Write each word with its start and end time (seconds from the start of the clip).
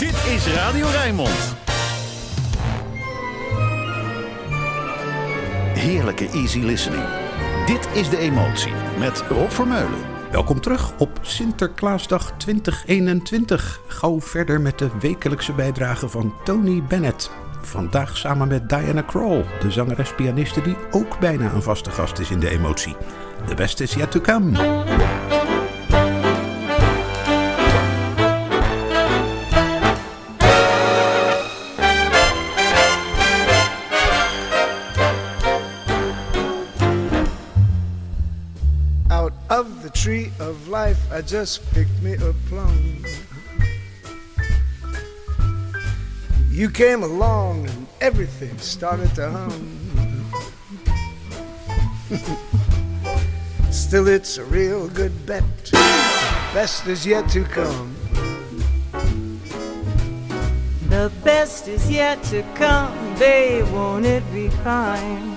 Dit 0.00 0.26
is 0.26 0.46
Radio 0.46 0.86
Rijnmond. 0.86 1.56
Heerlijke 5.74 6.28
easy 6.28 6.58
listening. 6.58 7.02
Dit 7.66 7.88
is 7.92 8.08
De 8.08 8.18
Emotie 8.18 8.72
met 8.98 9.24
Rob 9.28 9.50
Vermeulen. 9.50 10.00
Welkom 10.30 10.60
terug 10.60 10.98
op 10.98 11.18
Sinterklaasdag 11.20 12.32
2021. 12.36 13.80
Gauw 13.86 14.20
verder 14.20 14.60
met 14.60 14.78
de 14.78 14.90
wekelijkse 15.00 15.52
bijdrage 15.52 16.08
van 16.08 16.34
Tony 16.44 16.82
Bennett. 16.82 17.30
Vandaag 17.62 18.16
samen 18.16 18.48
met 18.48 18.68
Diana 18.68 19.02
Krall, 19.02 19.44
de 19.60 19.70
zangeres-pianiste 19.70 20.62
die 20.62 20.76
ook 20.90 21.18
bijna 21.18 21.52
een 21.52 21.62
vaste 21.62 21.90
gast 21.90 22.18
is 22.18 22.30
in 22.30 22.40
de 22.40 22.50
emotie. 22.50 22.96
The 23.46 23.54
best 23.54 23.80
is 23.80 23.94
yet 23.94 24.10
to 24.10 24.20
come. 24.20 24.50
Life, 40.70 41.10
I 41.10 41.20
just 41.20 41.68
picked 41.72 42.00
me 42.00 42.14
a 42.14 42.32
plum. 42.48 43.04
You 46.48 46.70
came 46.70 47.02
along 47.02 47.68
and 47.68 47.86
everything 48.00 48.56
started 48.58 49.12
to 49.16 49.30
hum. 49.30 49.78
Still, 53.72 54.06
it's 54.06 54.38
a 54.38 54.44
real 54.44 54.88
good 54.88 55.26
bet. 55.26 55.42
Best 56.54 56.86
is 56.86 57.04
yet 57.04 57.28
to 57.30 57.42
come. 57.42 57.96
The 60.88 61.10
best 61.24 61.66
is 61.66 61.90
yet 61.90 62.22
to 62.24 62.42
come, 62.54 63.18
babe, 63.18 63.66
won't 63.72 64.06
it 64.06 64.22
be 64.32 64.48
fine? 64.62 65.30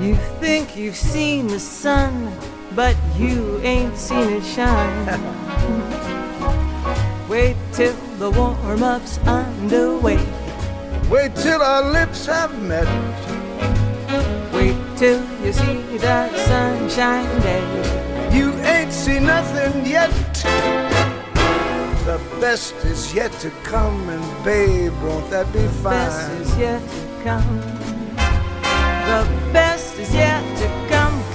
You 0.00 0.16
think 0.38 0.76
you've 0.76 0.96
seen 0.96 1.48
the 1.48 1.58
sun, 1.58 2.27
you 3.18 3.60
ain't 3.62 3.96
seen 3.96 4.30
it 4.30 4.44
shine. 4.44 5.06
Wait 7.28 7.56
till 7.72 7.94
the 8.18 8.30
warm-up's 8.30 9.18
underway. 9.26 10.24
Wait 11.10 11.34
till 11.34 11.60
our 11.60 11.90
lips 11.90 12.26
have 12.26 12.54
met. 12.62 12.86
Wait 14.52 14.76
till 14.96 15.20
you 15.44 15.52
see 15.52 15.98
that 15.98 16.30
sunshine 16.46 17.40
day. 17.40 18.36
You 18.36 18.52
ain't 18.62 18.92
seen 18.92 19.24
nothing 19.24 19.84
yet. 19.84 20.12
The 22.04 22.20
best 22.40 22.74
is 22.84 23.12
yet 23.12 23.32
to 23.40 23.50
come, 23.64 24.08
and 24.08 24.44
babe, 24.44 24.92
won't 25.02 25.28
that 25.30 25.52
be 25.52 25.66
fine? 25.82 25.92
The 25.92 26.06
Best 26.06 26.30
is 26.40 26.58
yet 26.58 26.82
to 26.88 27.24
come. 27.24 27.60
The 29.08 29.52
best 29.52 29.98
is 29.98 30.14
yet 30.14 30.47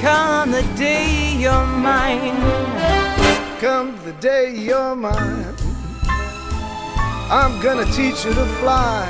come. 0.04 0.52
The 0.52 0.64
day 0.76 1.34
you're 1.40 1.68
mine. 1.90 2.38
Come 3.60 3.98
the 4.04 4.12
day 4.20 4.54
you're 4.54 4.96
mine, 4.96 5.56
I'm 7.40 7.54
gonna 7.62 7.86
teach 7.86 8.26
you 8.26 8.34
to 8.34 8.46
fly. 8.60 9.08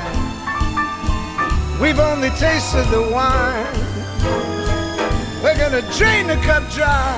We've 1.82 1.98
only 1.98 2.30
tasted 2.44 2.86
the 2.96 3.02
wine. 3.16 3.76
We're 5.42 5.58
gonna 5.58 5.82
drain 5.98 6.28
the 6.28 6.38
cup 6.48 6.62
dry. 6.70 7.10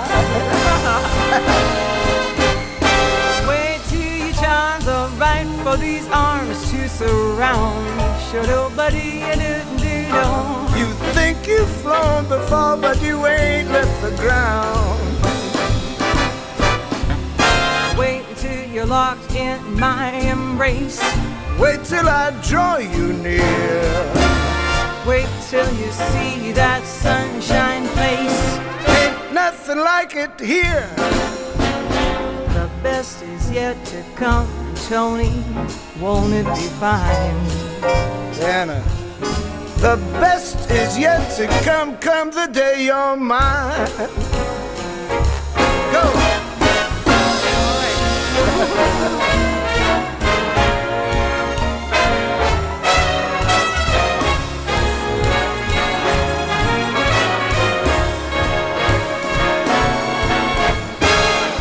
Wait 3.50 3.80
till 3.90 4.16
your 4.22 4.34
charms 4.42 4.88
are 4.88 5.10
right 5.24 5.48
for 5.62 5.76
these 5.76 6.08
arms 6.08 6.58
to 6.70 6.88
surround. 6.88 7.84
Sure, 8.30 8.46
nobody 8.46 9.20
do 9.42 9.54
do 9.76 10.08
do. 10.08 10.65
Think 11.16 11.48
you've 11.48 11.76
flown 11.82 12.28
before, 12.28 12.76
but 12.76 13.00
you 13.02 13.26
ain't 13.26 13.70
left 13.70 14.02
the 14.02 14.14
ground. 14.22 15.00
Wait 17.98 18.24
till 18.36 18.68
you're 18.70 18.86
locked 18.86 19.34
in 19.34 19.58
my 19.80 20.10
embrace. 20.12 21.00
Wait 21.58 21.82
till 21.84 22.06
I 22.06 22.30
draw 22.46 22.76
you 22.76 23.14
near. 23.14 24.26
Wait 25.06 25.28
till 25.48 25.72
you 25.80 25.90
see 25.90 26.52
that 26.52 26.82
sunshine 26.84 27.86
face. 27.96 28.58
Ain't 28.98 29.32
nothing 29.32 29.78
like 29.78 30.14
it 30.14 30.38
here. 30.38 30.86
The 32.56 32.68
best 32.82 33.22
is 33.22 33.50
yet 33.50 33.82
to 33.86 34.04
come, 34.16 34.48
Tony. 34.88 35.32
Won't 35.98 36.34
it 36.34 36.44
be 36.44 36.68
fine? 36.78 37.40
Anna, 38.42 38.84
the 39.78 39.96
best 40.20 40.70
is 40.70 40.98
yet 40.98 41.30
to 41.36 41.46
come. 41.64 41.96
Come 41.98 42.30
the 42.30 42.46
day 42.46 42.86
you're 42.86 43.16
mine. 43.16 43.86
Go. 45.92 46.04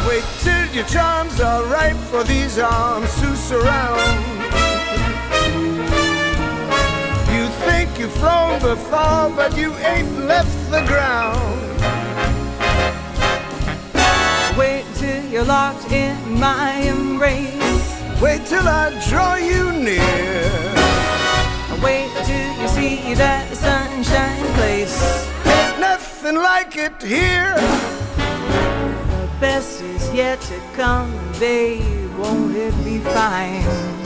Wait 0.07 0.23
till 0.39 0.67
your 0.73 0.85
charms 0.85 1.41
are 1.41 1.65
ripe 1.65 1.97
for 2.11 2.23
these 2.23 2.57
arms 2.59 3.13
to 3.19 3.35
surround. 3.35 4.24
You've 8.05 8.13
flown 8.17 8.59
before, 8.59 9.31
but 9.35 9.57
you 9.57 9.73
ain't 9.77 10.27
left 10.27 10.55
the 10.69 10.81
ground. 10.85 11.41
Wait 14.55 14.85
till 14.95 15.25
you're 15.31 15.43
locked 15.45 15.91
in 15.91 16.15
my 16.39 16.73
embrace. 16.93 17.87
Wait 18.21 18.45
till 18.45 18.67
I 18.67 18.91
draw 19.09 19.35
you 19.35 19.71
near. 19.71 20.51
Wait 21.81 22.11
till 22.27 22.51
you 22.61 22.67
see 22.67 23.15
that 23.15 23.45
sunshine 23.57 24.45
place. 24.53 24.97
Ain't 25.45 25.79
nothing 25.79 26.35
like 26.35 26.77
it 26.77 27.01
here. 27.01 27.55
The 29.15 29.29
best 29.39 29.81
is 29.81 30.13
yet 30.13 30.39
to 30.41 30.59
come, 30.75 31.11
babe. 31.39 32.11
Won't 32.19 32.55
it 32.55 32.75
be 32.83 32.99
fine? 32.99 34.04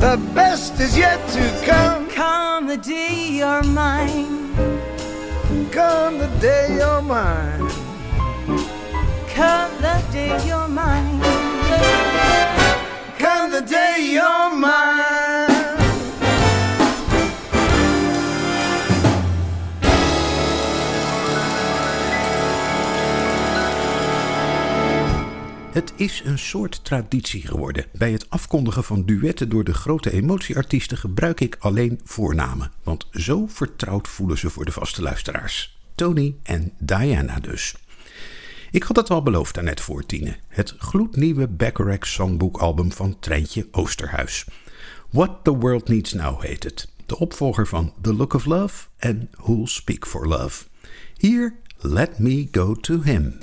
The 0.00 0.16
best 0.32 0.78
is 0.78 0.96
yet 0.96 1.18
to 1.30 1.66
come. 1.66 2.08
Come 2.08 2.68
the 2.68 2.76
day 2.76 3.30
you're 3.30 3.64
mine. 3.64 4.54
Come 5.72 6.18
the 6.18 6.30
day 6.40 6.76
you're 6.78 7.02
mine. 7.02 7.68
Come 9.34 9.72
the 9.82 10.00
day 10.12 10.38
you're 10.46 10.68
mine. 10.68 11.20
Come 13.18 13.50
the 13.50 13.60
day 13.62 13.96
you're 14.12 14.50
mine. 14.54 15.07
Het 25.78 25.92
is 25.96 26.22
een 26.24 26.38
soort 26.38 26.84
traditie 26.84 27.46
geworden. 27.46 27.84
Bij 27.92 28.12
het 28.12 28.30
afkondigen 28.30 28.84
van 28.84 29.04
duetten 29.04 29.48
door 29.48 29.64
de 29.64 29.74
grote 29.74 30.12
emotieartiesten 30.12 30.98
gebruik 30.98 31.40
ik 31.40 31.56
alleen 31.58 32.00
voornamen. 32.04 32.72
Want 32.82 33.06
zo 33.12 33.46
vertrouwd 33.46 34.08
voelen 34.08 34.38
ze 34.38 34.50
voor 34.50 34.64
de 34.64 34.72
vaste 34.72 35.02
luisteraars. 35.02 35.78
Tony 35.94 36.36
en 36.42 36.72
Diana 36.78 37.40
dus. 37.40 37.74
Ik 38.70 38.82
had 38.82 38.96
het 38.96 39.10
al 39.10 39.22
beloofd 39.22 39.54
daarnet 39.54 39.80
voor 39.80 40.06
tienen. 40.06 40.36
Het 40.48 40.74
gloednieuwe 40.78 41.48
Bacharach 41.48 42.06
songboekalbum 42.06 42.92
van 42.92 43.18
Treintje 43.20 43.68
Oosterhuis. 43.70 44.46
What 45.10 45.44
the 45.44 45.56
World 45.56 45.88
Needs 45.88 46.12
Now 46.12 46.42
heet 46.42 46.64
het. 46.64 46.88
De 47.06 47.18
opvolger 47.18 47.66
van 47.66 47.92
The 48.00 48.14
Look 48.14 48.34
of 48.34 48.44
Love 48.44 48.86
en 48.96 49.30
Who'll 49.36 49.66
Speak 49.66 50.06
for 50.06 50.28
Love. 50.28 50.64
Hier 51.16 51.54
Let 51.76 52.18
Me 52.18 52.48
Go 52.50 52.74
to 52.74 53.02
Him. 53.02 53.38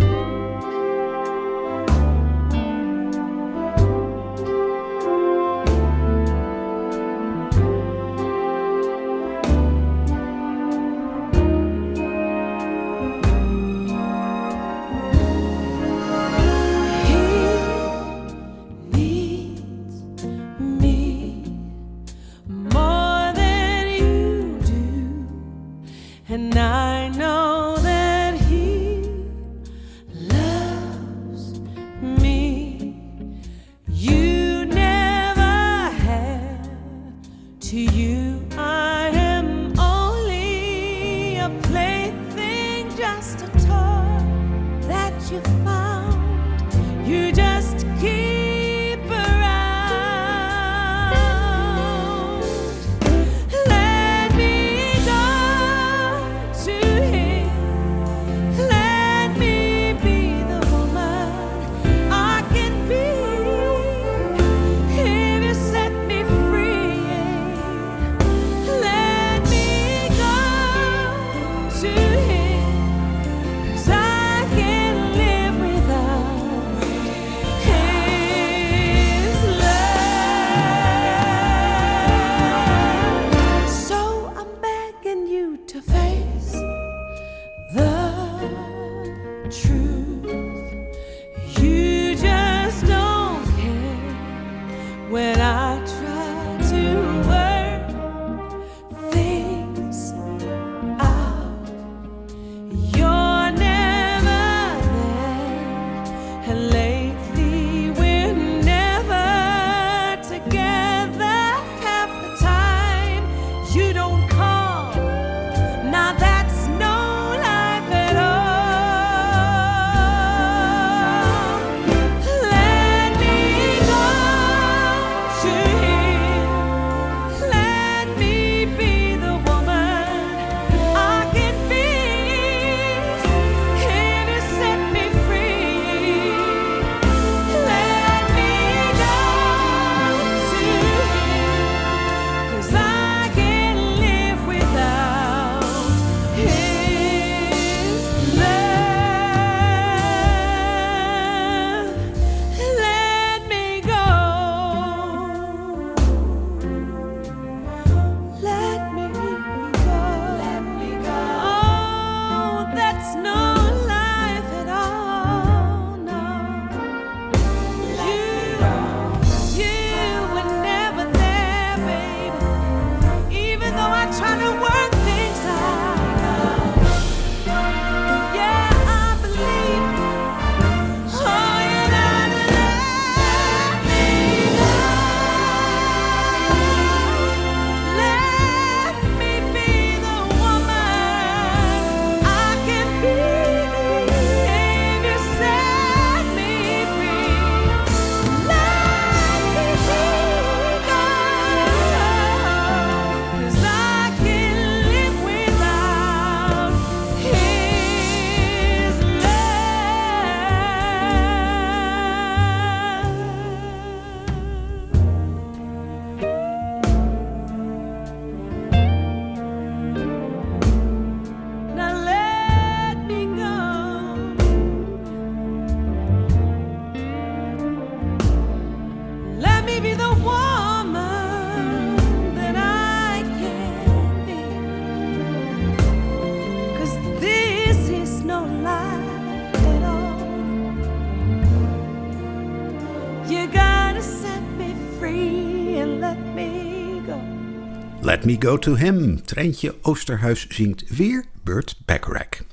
Go 248.46 248.58
To 248.58 248.76
Him. 248.76 249.26
Treintje 249.26 249.76
Oosterhuis 249.82 250.48
zingt 250.50 250.84
weer 250.88 251.26
Burt 251.44 251.78
Bacharach. 251.86 252.44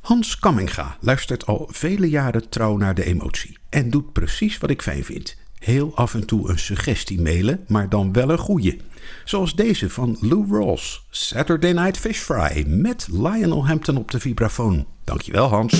Hans 0.00 0.38
Kamminga 0.38 0.96
luistert 1.00 1.46
al 1.46 1.68
vele 1.70 2.08
jaren 2.08 2.48
trouw 2.48 2.76
naar 2.76 2.94
de 2.94 3.04
emotie. 3.04 3.58
En 3.68 3.90
doet 3.90 4.12
precies 4.12 4.58
wat 4.58 4.70
ik 4.70 4.82
fijn 4.82 5.04
vind. 5.04 5.36
Heel 5.58 5.96
af 5.96 6.14
en 6.14 6.26
toe 6.26 6.50
een 6.50 6.58
suggestie 6.58 7.20
mailen, 7.20 7.64
maar 7.68 7.88
dan 7.88 8.12
wel 8.12 8.30
een 8.30 8.38
goeie. 8.38 8.80
Zoals 9.24 9.54
deze 9.54 9.90
van 9.90 10.16
Lou 10.20 10.46
Rawls. 10.50 11.06
Saturday 11.10 11.72
Night 11.72 11.96
Fish 11.96 12.18
Fry 12.18 12.64
met 12.66 13.08
Lionel 13.12 13.66
Hampton 13.66 13.96
op 13.96 14.10
de 14.10 14.20
vibrafoon. 14.20 14.86
Dankjewel 15.04 15.48
Hans. 15.48 15.74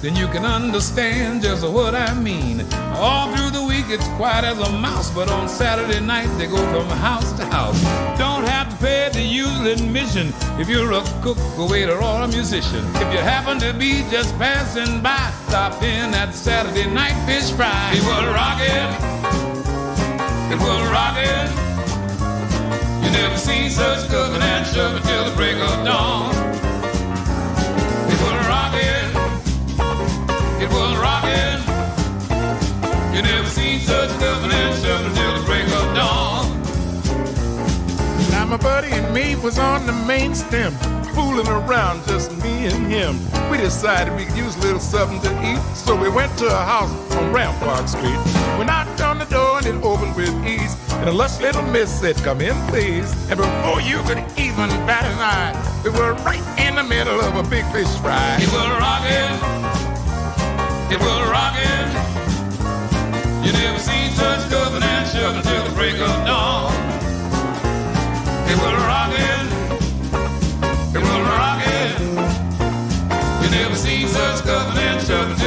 Then 0.00 0.14
you 0.14 0.28
can 0.28 0.44
understand 0.44 1.42
just 1.42 1.66
what 1.66 1.94
I 1.94 2.14
mean. 2.14 2.64
All 2.94 3.34
through 3.34 3.50
the 3.50 3.64
week, 3.66 3.86
it's 3.88 4.06
quiet 4.16 4.44
as 4.44 4.58
a 4.58 4.70
mouse, 4.72 5.10
but 5.10 5.28
on 5.28 5.48
Saturday 5.48 6.00
night, 6.00 6.28
they 6.38 6.46
go 6.46 6.56
from 6.56 6.88
house 6.98 7.32
to 7.32 7.44
house. 7.46 7.80
Don't 8.18 8.44
have 8.44 8.70
to 8.70 8.76
pay 8.76 9.08
the 9.12 9.22
usual 9.22 9.66
admission 9.66 10.32
if 10.60 10.68
you're 10.68 10.92
a 10.92 11.02
cook, 11.22 11.38
a 11.58 11.66
waiter, 11.66 11.96
or 11.96 12.22
a 12.22 12.28
musician. 12.28 12.84
If 12.94 13.12
you 13.12 13.18
happen 13.18 13.58
to 13.58 13.72
be 13.72 14.04
just 14.10 14.36
passing 14.38 15.02
by, 15.02 15.32
stop 15.48 15.82
in 15.82 16.14
at 16.14 16.32
Saturday 16.32 16.88
night 16.88 17.16
fish 17.26 17.50
fry. 17.50 17.92
It 17.92 18.02
will 18.02 18.32
rock 18.32 18.60
it. 18.62 18.90
It 20.52 20.58
will 20.62 20.84
rock 20.92 21.16
it. 21.18 21.48
You 23.04 23.10
never 23.10 23.36
seen 23.36 23.70
such 23.70 24.08
cooking 24.08 24.42
and 24.42 24.66
shoving 24.66 25.02
till 25.02 25.24
the 25.28 25.34
break 25.34 25.56
of 25.56 25.84
dawn. 25.84 26.57
It 30.60 30.68
will 30.70 30.96
rock 30.96 31.22
it. 31.24 31.60
You 33.14 33.22
never 33.22 33.48
seen 33.48 33.78
such 33.78 34.10
cooking 34.18 34.50
and 34.50 34.82
shoving 34.82 35.14
till 35.14 35.38
the 35.38 35.46
break 35.46 35.64
of 35.64 35.94
dawn. 35.94 36.60
Now 38.32 38.44
my 38.44 38.56
buddy 38.56 38.90
and 38.90 39.14
me 39.14 39.36
was 39.36 39.56
on 39.58 39.86
the 39.86 39.92
main 39.92 40.34
stem, 40.34 40.72
fooling 41.14 41.46
around, 41.46 42.04
just 42.08 42.36
me 42.42 42.66
and 42.66 42.90
him. 42.90 43.20
We 43.52 43.58
decided 43.58 44.16
we 44.16 44.24
could 44.24 44.36
use 44.36 44.56
a 44.56 44.60
little 44.60 44.80
something 44.80 45.20
to 45.20 45.30
eat, 45.48 45.62
so 45.76 45.94
we 45.94 46.08
went 46.08 46.36
to 46.38 46.46
a 46.46 46.64
house 46.64 46.90
on 47.14 47.32
Rampart 47.32 47.88
Street. 47.88 48.18
We 48.58 48.64
knocked 48.64 49.00
on 49.00 49.20
the 49.20 49.26
door 49.26 49.58
and 49.58 49.66
it 49.66 49.84
opened 49.84 50.16
with 50.16 50.34
ease. 50.44 50.74
And 50.94 51.08
a 51.08 51.12
lush 51.12 51.38
little 51.40 51.62
miss 51.62 52.00
said, 52.00 52.16
Come 52.16 52.40
in, 52.40 52.56
please. 52.66 53.12
And 53.30 53.38
before 53.38 53.80
you 53.80 53.98
could 54.02 54.18
even 54.36 54.70
bat 54.86 55.04
an 55.04 55.18
eye, 55.18 55.54
we 55.84 55.90
were 55.90 56.14
right 56.24 56.42
in 56.58 56.74
the 56.74 56.82
middle 56.82 57.20
of 57.20 57.36
a 57.36 57.48
big 57.48 57.64
fish 57.66 57.94
fry. 58.00 58.38
It 58.40 58.50
was 58.52 58.68
rocking. 58.80 59.87
It 60.90 60.98
was 61.00 61.30
rocking. 61.30 61.88
You 63.44 63.52
never 63.52 63.78
seen 63.78 64.10
such 64.12 64.40
scuffing 64.48 64.82
and 64.82 65.06
shoving 65.08 65.42
till 65.42 65.64
the 65.64 65.74
break 65.74 65.94
of 65.94 66.26
dawn. 66.26 66.72
It 68.48 68.56
was 68.56 68.76
rocking. 68.88 69.46
It 70.96 71.02
was 71.06 71.20
rocking. 71.36 71.92
You 73.42 73.50
never 73.50 73.76
seen 73.76 74.08
such 74.08 74.36
scuffing 74.38 74.78
and 74.78 75.06
shoving 75.06 75.37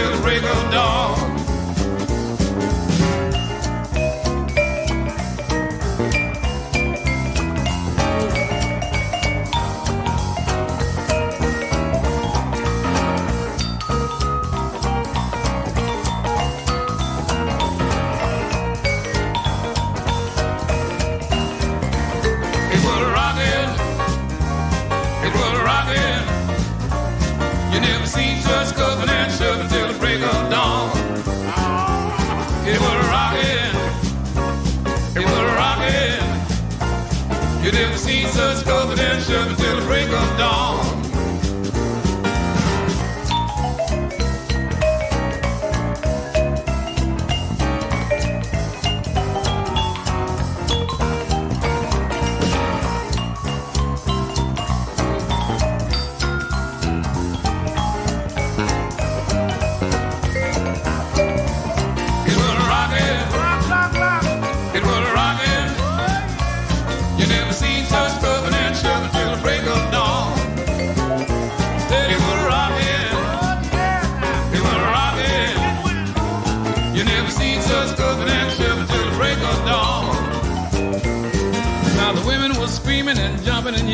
You 37.82 37.88
never 37.88 37.98
seen 37.98 38.21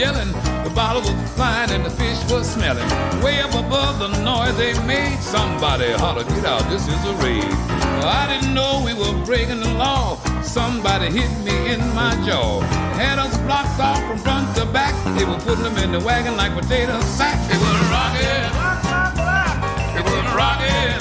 yelling. 0.08 0.32
The 0.64 0.72
bottle 0.74 1.02
was 1.02 1.16
flying 1.36 1.72
and 1.72 1.84
the 1.86 1.90
fish 1.90 2.20
was 2.32 2.46
smelling. 2.50 2.88
Way 3.24 3.42
up 3.42 3.54
above 3.54 4.00
the 4.00 4.10
noise 4.24 4.56
they 4.58 4.74
made, 4.86 5.20
somebody 5.20 5.92
holler, 5.92 6.24
get 6.24 6.46
out, 6.46 6.64
this 6.70 6.88
is 6.88 7.02
a 7.12 7.14
raid. 7.24 7.52
Well, 7.98 8.12
I 8.22 8.24
didn't 8.32 8.54
know 8.54 8.82
we 8.86 8.94
were 8.94 9.14
breaking 9.26 9.60
the 9.60 9.74
law. 9.74 10.18
Somebody 10.42 11.08
hit 11.20 11.32
me 11.48 11.56
in 11.74 11.82
my 11.94 12.12
jaw. 12.26 12.62
Had 13.02 13.20
us 13.20 13.36
blocked 13.48 13.80
off 13.80 14.00
from 14.08 14.18
front 14.20 14.56
to 14.58 14.66
back. 14.66 14.96
They 15.18 15.26
were 15.26 15.42
putting 15.48 15.66
them 15.68 15.78
in 15.84 15.92
the 15.92 16.00
wagon 16.00 16.36
like 16.38 16.54
potato 16.54 17.00
sack. 17.18 17.38
It 17.54 17.60
was 17.66 17.80
rocking. 17.96 18.46
It 20.00 20.04
was 20.10 20.26
rocking. 20.40 20.98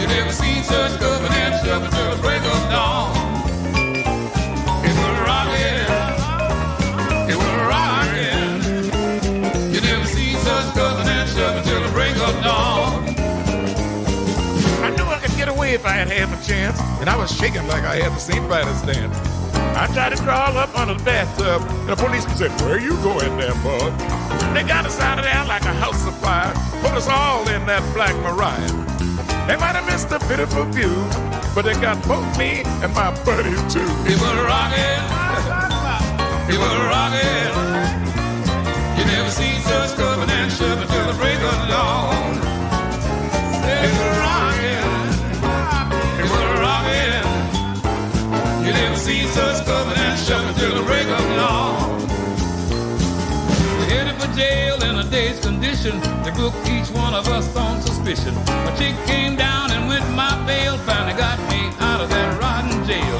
You 0.00 0.06
never 0.08 0.32
seen 0.32 0.62
such 0.64 0.92
shoving 1.72 1.90
till 1.90 2.10
the 2.14 2.22
break 2.22 2.42
of 2.42 2.70
dawn. 2.70 3.21
If 15.72 15.86
I 15.86 15.92
had 15.92 16.12
half 16.12 16.28
a 16.28 16.36
chance, 16.46 16.78
and 17.00 17.08
I 17.08 17.16
was 17.16 17.34
shaking 17.34 17.66
like 17.66 17.82
I 17.82 17.96
had 17.96 18.12
the 18.12 18.20
St. 18.20 18.44
Vitus 18.44 18.82
dance. 18.82 19.16
I 19.72 19.88
tried 19.94 20.14
to 20.14 20.22
crawl 20.22 20.54
up 20.58 20.68
under 20.76 20.92
the 20.92 21.02
bathtub, 21.02 21.64
and 21.64 21.88
the 21.88 21.96
policeman 21.96 22.36
said, 22.36 22.52
Where 22.60 22.78
you 22.78 22.92
going 23.00 23.38
there, 23.40 23.56
bud? 23.64 23.88
They 24.52 24.68
got 24.68 24.84
us 24.84 25.00
out 25.00 25.16
of 25.16 25.24
there 25.24 25.42
like 25.48 25.64
a 25.64 25.72
house 25.72 26.06
of 26.06 26.12
fire, 26.20 26.52
put 26.84 26.92
us 26.92 27.08
all 27.08 27.48
in 27.48 27.64
that 27.64 27.80
black 27.96 28.12
Mariah. 28.20 28.68
They 29.48 29.56
might 29.56 29.72
have 29.72 29.88
missed 29.88 30.12
a 30.12 30.20
pitiful 30.28 30.68
view, 30.76 30.92
but 31.56 31.64
they 31.64 31.72
got 31.80 31.96
both 32.04 32.28
me 32.36 32.60
and 32.84 32.92
my 32.92 33.08
buddies 33.24 33.64
too. 33.72 33.88
It 34.04 34.20
was 34.20 34.36
rocking. 34.44 35.00
It 36.52 36.60
was 36.60 36.76
rocking. 36.84 37.48
You 39.00 39.04
never 39.08 39.30
seen 39.32 39.56
such 39.64 39.96
scuffing 39.96 40.28
and 40.36 40.52
shoving 40.52 40.84
till 40.86 41.06
the 41.08 41.16
break 41.16 41.40
of 41.40 41.68
dawn. 41.72 42.41
Seen 49.12 49.28
such 49.28 49.68
and 49.68 50.18
shoving 50.18 50.54
till 50.54 50.74
the 50.74 50.82
break 50.84 51.06
of 51.06 51.20
dawn. 51.36 52.00
Headed 53.90 54.16
for 54.16 54.34
jail 54.34 54.82
in 54.84 54.96
a 54.96 55.04
day's 55.04 55.38
condition. 55.38 56.00
They 56.24 56.30
booked 56.30 56.66
each 56.66 56.88
one 56.88 57.12
of 57.12 57.28
us 57.28 57.54
on 57.54 57.82
suspicion. 57.82 58.34
My 58.64 58.74
chick 58.74 58.96
came 59.04 59.36
down 59.36 59.70
and 59.70 59.86
went 59.86 60.08
my 60.16 60.32
bail. 60.46 60.78
Finally 60.88 61.12
got 61.18 61.38
me 61.50 61.60
out 61.80 62.00
of 62.00 62.08
that 62.08 62.40
rotten 62.40 62.72
jail. 62.88 63.18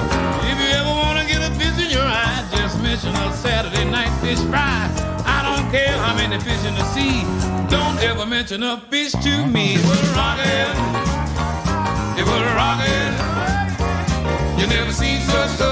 If 0.48 0.56
you 0.62 0.70
ever 0.80 0.88
want 0.88 1.20
to 1.20 1.26
get 1.28 1.44
a 1.44 1.52
fish 1.60 1.76
in 1.84 1.90
your 1.90 2.08
eye, 2.08 2.40
just 2.56 2.80
mention 2.80 3.10
a 3.14 3.30
Saturday 3.34 3.84
night 3.84 4.12
fish 4.24 4.40
fry. 4.48 4.88
I 5.28 5.44
don't 5.44 5.70
care 5.70 5.92
how 5.92 6.16
many 6.16 6.40
fish 6.40 6.64
in 6.64 6.74
the 6.74 6.86
sea. 6.96 7.20
Don't 7.68 7.98
ever 8.00 8.24
mention 8.24 8.62
a 8.62 8.80
fish 8.88 9.12
to 9.12 9.46
me. 9.46 9.76
Was 9.76 10.00
rocking. 10.16 10.72
It 12.16 12.24
was 12.24 12.44
rocking. 12.56 13.12
You 14.58 14.68
never 14.68 14.92
seen 14.92 15.20
such 15.22 15.58
till 15.58 15.71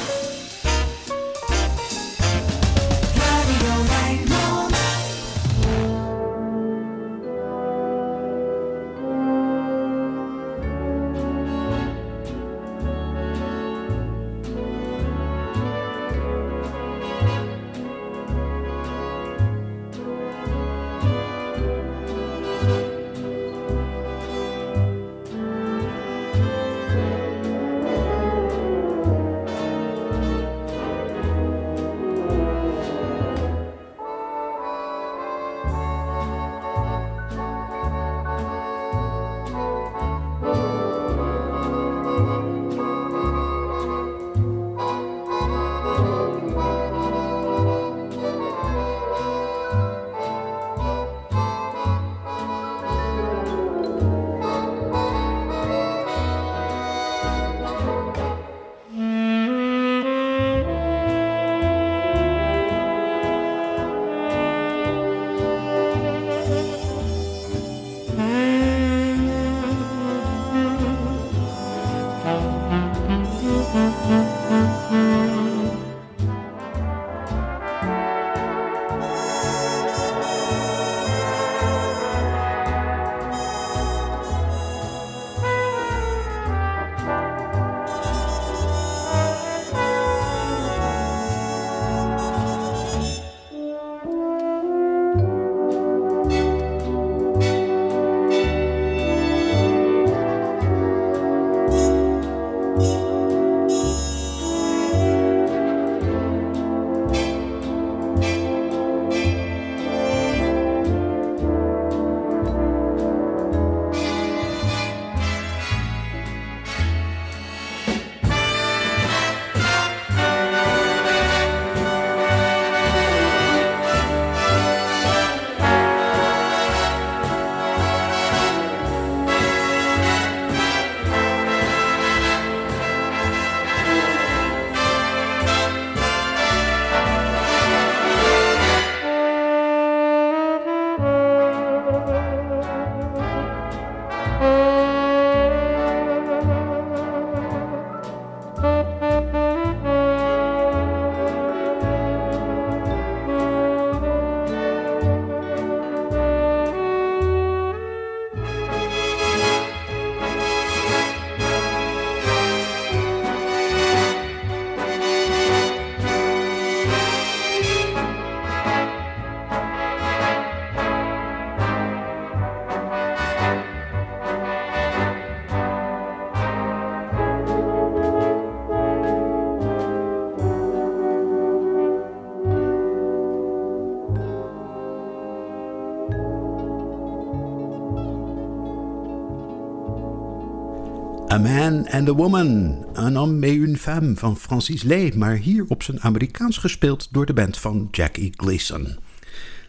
A 191.31 191.39
Man 191.39 191.87
and 191.91 192.09
a 192.09 192.13
Woman, 192.13 192.83
Un 192.95 193.15
homme 193.15 193.43
et 193.43 193.53
une 193.53 193.77
femme 193.77 194.17
van 194.17 194.35
Francis 194.35 194.83
Lee, 194.83 195.15
maar 195.15 195.35
hier 195.35 195.65
op 195.67 195.83
zijn 195.83 196.01
Amerikaans 196.01 196.57
gespeeld 196.57 197.07
door 197.11 197.25
de 197.25 197.33
band 197.33 197.57
van 197.57 197.87
Jackie 197.91 198.33
Gleason. 198.35 198.97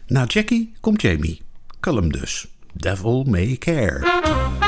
Na 0.07 0.25
Jackie 0.25 0.73
komt 0.79 1.01
Jamie, 1.01 1.41
Cullum 1.79 2.11
dus. 2.11 2.47
Devil 2.73 3.23
May 3.23 3.55
Care. 3.59 4.62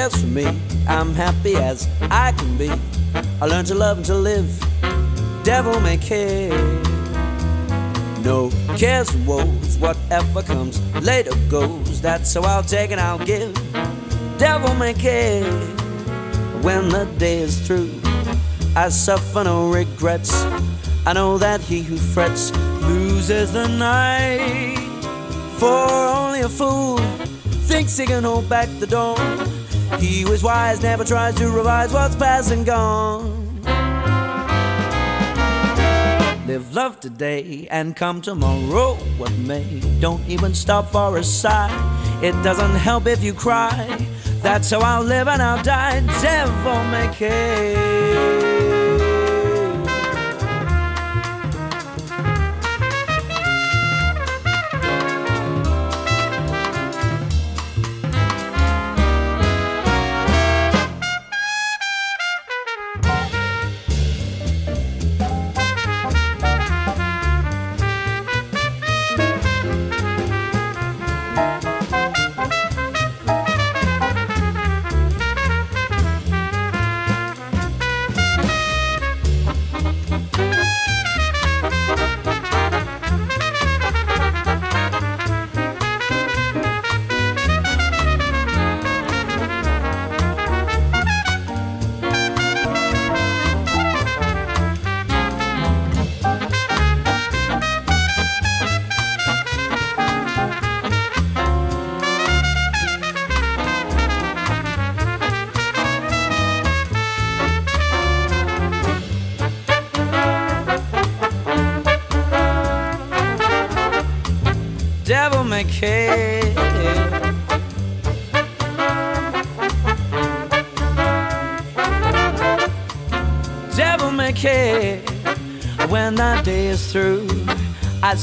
Cares 0.00 0.20
for 0.22 0.28
me. 0.28 0.46
I'm 0.88 1.12
happy 1.12 1.56
as 1.56 1.86
I 2.10 2.32
can 2.32 2.56
be. 2.56 2.70
I 3.42 3.44
learned 3.44 3.66
to 3.66 3.74
love 3.74 3.98
and 3.98 4.06
to 4.06 4.14
live. 4.14 4.48
Devil 5.44 5.78
may 5.80 5.98
care. 5.98 6.56
No 8.24 8.50
cares 8.78 9.12
and 9.14 9.26
woes. 9.26 9.76
Whatever 9.78 10.42
comes 10.42 10.80
later 11.02 11.32
goes. 11.50 12.00
That's 12.00 12.32
how 12.32 12.42
I'll 12.42 12.62
take 12.62 12.92
and 12.92 13.00
I'll 13.00 13.24
give. 13.32 13.52
Devil 14.38 14.74
may 14.74 14.94
care. 14.94 15.44
When 16.62 16.88
the 16.88 17.04
day 17.18 17.42
is 17.42 17.54
through, 17.66 17.92
I 18.74 18.88
suffer 18.88 19.44
no 19.44 19.70
regrets. 19.70 20.32
I 21.04 21.12
know 21.12 21.36
that 21.38 21.60
he 21.60 21.82
who 21.82 21.98
frets 21.98 22.52
loses 22.88 23.52
the 23.52 23.66
night. 23.68 24.78
For 25.58 25.84
only 26.16 26.40
a 26.40 26.48
fool 26.48 26.96
thinks 27.68 27.98
he 27.98 28.06
can 28.06 28.24
hold 28.24 28.48
back 28.48 28.68
the 28.78 28.86
dawn. 28.86 29.49
He 29.98 30.22
is 30.22 30.42
wise 30.42 30.82
never 30.82 31.04
tries 31.04 31.34
to 31.36 31.50
revise 31.50 31.92
what's 31.92 32.16
past 32.16 32.50
and 32.50 32.64
gone. 32.64 33.62
Live 36.46 36.74
love 36.74 36.98
today 37.00 37.68
and 37.70 37.94
come 37.94 38.20
tomorrow 38.20 38.94
what 39.18 39.32
may. 39.38 39.80
Don't 40.00 40.26
even 40.28 40.54
stop 40.54 40.90
for 40.90 41.16
a 41.16 41.24
sigh. 41.24 41.70
It 42.22 42.32
doesn't 42.42 42.74
help 42.76 43.06
if 43.06 43.22
you 43.22 43.32
cry. 43.32 44.06
That's 44.42 44.70
how 44.70 44.80
I'll 44.80 45.02
live 45.02 45.28
and 45.28 45.40
I'll 45.40 45.62
die. 45.62 46.00
Devil 46.20 46.84
may 46.90 47.08
care. 47.14 48.49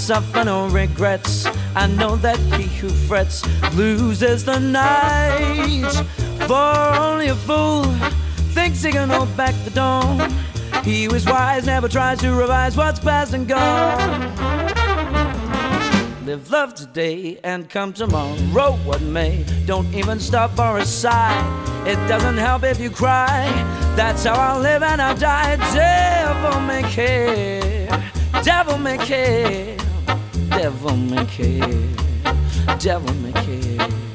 Suffer 0.07 0.45
no 0.45 0.69
regrets. 0.69 1.45
I 1.75 1.87
know 1.87 2.15
that 2.15 2.39
he 2.55 2.63
who 2.79 2.87
frets 2.87 3.43
loses 3.75 4.45
the 4.45 4.57
night. 4.57 5.91
For 6.47 6.97
only 6.97 7.27
a 7.27 7.35
fool 7.35 7.83
thinks 8.55 8.81
he 8.81 8.91
can 8.93 9.09
hold 9.09 9.35
back 9.35 9.53
the 9.65 9.71
dawn. 9.71 10.31
He 10.85 11.03
who 11.03 11.15
is 11.15 11.25
wise 11.25 11.65
never 11.65 11.89
tries 11.89 12.19
to 12.19 12.31
revise 12.33 12.77
what's 12.77 13.01
past 13.01 13.33
and 13.33 13.49
gone. 13.49 14.33
Live 16.25 16.49
love 16.51 16.73
today 16.73 17.37
and 17.43 17.69
come 17.69 17.91
tomorrow 17.91 18.77
what 18.85 19.01
may. 19.01 19.43
Don't 19.65 19.93
even 19.93 20.21
stop 20.21 20.51
for 20.51 20.77
a 20.77 20.85
sigh. 20.85 21.35
It 21.85 21.97
doesn't 22.07 22.37
help 22.37 22.63
if 22.63 22.79
you 22.79 22.89
cry. 22.89 23.43
That's 23.97 24.23
how 24.23 24.35
I'll 24.35 24.61
live 24.61 24.83
and 24.83 25.01
I'll 25.01 25.17
die. 25.17 25.57
Devil 25.73 26.61
may 26.61 26.83
care. 26.83 28.11
Devil 28.41 28.77
may 28.77 28.97
care. 28.99 29.77
Devil 30.57 30.97
may 30.97 31.23
care. 31.25 31.69
Devil 32.79 33.13
may 33.21 33.31
care. 33.31 34.06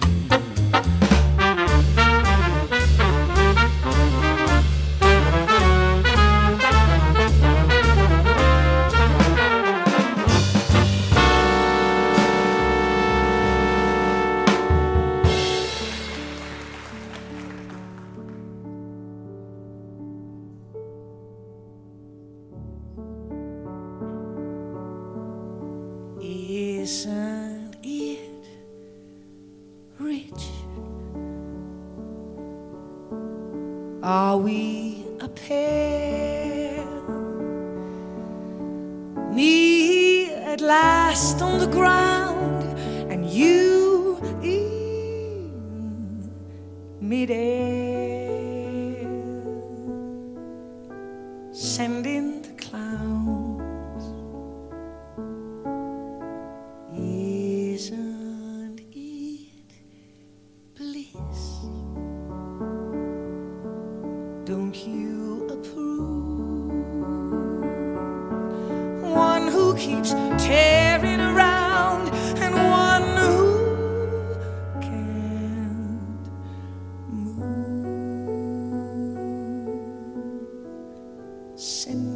Sending 81.63 82.12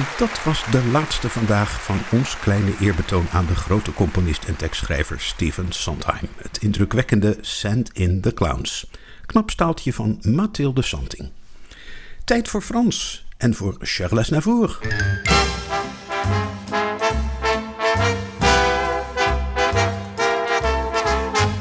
En 0.00 0.06
dat 0.18 0.44
was 0.44 0.64
de 0.70 0.84
laatste 0.84 1.28
vandaag 1.28 1.82
van 1.82 1.98
ons 2.10 2.38
kleine 2.38 2.72
eerbetoon 2.80 3.26
aan 3.32 3.46
de 3.46 3.54
grote 3.54 3.92
componist 3.92 4.44
en 4.44 4.56
tekstschrijver 4.56 5.20
Stephen 5.20 5.72
Sondheim. 5.72 6.28
Het 6.36 6.58
indrukwekkende 6.60 7.38
Sand 7.40 7.90
in 7.92 8.20
the 8.20 8.34
Clowns. 8.34 8.90
Knap 9.26 9.50
staaltje 9.50 9.92
van 9.92 10.18
Mathilde 10.22 10.82
Santing. 10.82 11.30
Tijd 12.24 12.48
voor 12.48 12.62
Frans 12.62 13.26
en 13.36 13.54
voor 13.54 13.76
Charles 13.80 14.28
Navour. 14.28 14.78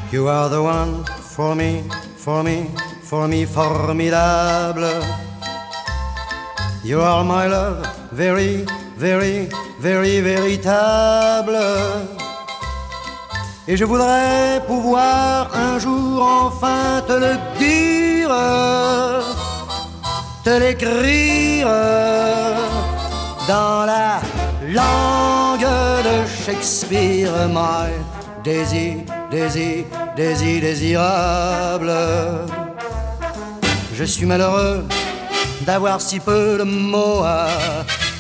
You 0.10 0.30
are 0.30 0.50
the 0.50 0.60
one 0.60 1.04
for 1.22 1.56
me, 1.56 1.82
for 2.16 2.44
me, 2.44 2.66
for 3.04 3.28
me, 3.28 3.48
formidable. 3.48 5.28
You 6.84 7.02
are 7.02 7.24
my 7.24 7.48
love, 7.48 7.99
very, 8.12 8.66
very, 8.98 9.50
very 9.80 10.22
véritable. 10.22 11.58
Et 13.68 13.78
je 13.78 13.86
voudrais 13.86 14.62
pouvoir 14.66 15.52
un 15.56 15.78
jour 15.80 16.24
enfin 16.24 17.02
te 17.08 17.14
le 17.14 17.38
dire, 17.60 18.30
te 20.44 20.50
l'écrire 20.50 21.68
dans 23.48 23.86
la 23.86 24.22
langue 24.68 25.68
de 26.04 26.26
Shakespeare, 26.46 27.32
my 27.50 27.92
désir, 28.44 28.98
désir, 29.30 29.86
désir, 30.16 30.62
désirable. 30.62 31.92
Je 33.94 34.04
suis 34.04 34.26
malheureux 34.26 34.86
d'avoir 35.62 36.02
si 36.02 36.20
peu 36.20 36.58
de 36.58 36.64
mots 36.64 37.24
à 37.24 37.48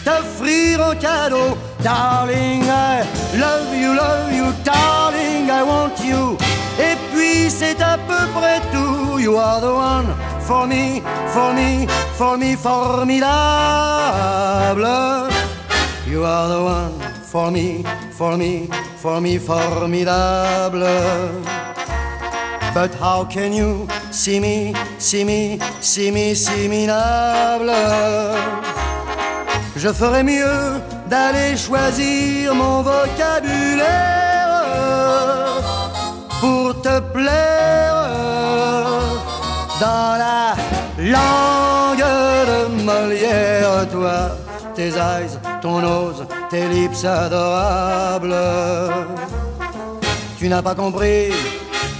t'offrir 0.03 0.85
en 0.85 0.95
cadeau. 0.95 1.57
Darling, 1.83 2.63
I 2.63 3.03
love 3.37 3.73
you, 3.73 3.93
love 3.93 4.31
you, 4.33 4.53
darling, 4.63 5.49
I 5.49 5.63
want 5.63 5.99
you. 6.03 6.37
Et 6.79 6.95
puis 7.11 7.49
c'est 7.49 7.81
à 7.81 7.97
peu 7.97 8.27
près 8.33 8.61
tout. 8.71 9.19
You 9.19 9.37
are 9.37 9.59
the 9.59 9.65
one 9.65 10.07
for 10.41 10.65
me, 10.67 11.01
for 11.27 11.53
me, 11.53 11.87
for 12.17 12.37
me, 12.37 12.55
formidable. 12.55 13.29
You 16.07 16.23
are 16.23 16.47
the 16.49 16.61
one 16.63 16.99
for 17.29 17.51
me, 17.51 17.83
for 18.11 18.35
me, 18.37 18.67
for 18.97 19.21
me, 19.21 19.37
formidable. 19.37 20.87
But 22.73 22.93
how 22.95 23.25
can 23.25 23.51
you 23.51 23.87
see 24.11 24.39
me, 24.39 24.73
see 24.99 25.23
me, 25.23 25.59
see 25.81 26.11
me, 26.11 26.35
see 26.35 26.67
me 26.67 26.85
minable 26.85 27.71
Je 29.75 29.89
ferais 29.93 30.23
mieux 30.23 30.81
d'aller 31.07 31.57
choisir 31.57 32.53
mon 32.53 32.81
vocabulaire 32.81 34.19
pour 36.39 36.81
te 36.81 36.99
plaire 36.99 38.09
dans 39.79 40.17
la 40.17 40.55
langue 40.97 42.05
de 42.49 42.83
Molière, 42.83 43.87
toi, 43.91 44.31
tes 44.75 44.89
eyes, 44.89 45.39
ton 45.61 45.79
nose, 45.79 46.25
tes 46.49 46.67
lips 46.67 47.05
adorables. 47.05 48.35
Tu 50.37 50.47
n'as 50.49 50.61
pas 50.61 50.75
compris, 50.75 51.31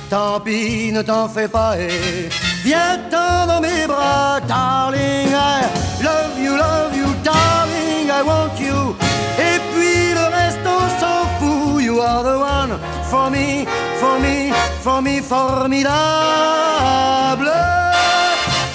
tant 0.10 0.40
pis, 0.40 0.92
ne 0.92 1.02
t'en 1.02 1.28
fais 1.30 1.48
pas 1.48 1.78
et 1.78 2.30
viens-t'en 2.64 3.46
dans 3.48 3.62
mes 3.62 3.86
bras, 3.88 4.40
darling. 4.48 5.30
I 5.32 6.04
love 6.04 6.40
you, 6.40 6.56
love 6.56 6.96
you, 6.96 7.08
darling, 7.24 8.10
I 8.10 8.22
want 8.24 8.60
you. 8.60 8.96
Et 9.38 9.60
puis 9.72 10.14
le 10.14 10.26
reste, 10.36 10.66
on 10.66 10.90
s'en 11.00 11.26
fout. 11.40 11.82
You 11.82 12.00
are 12.02 12.24
the 12.24 12.38
one 12.40 12.80
for 13.10 13.30
me, 13.30 13.66
for 14.00 14.20
me, 14.20 14.52
for 14.82 15.02
me, 15.02 15.22
formidable. 15.22 15.90